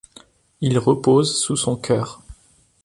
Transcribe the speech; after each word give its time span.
Il 0.61 0.79
repose 0.79 1.39
sous 1.39 1.55
son 1.55 1.75
chœur. 1.75 2.23